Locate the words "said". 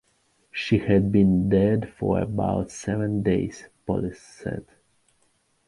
4.19-4.65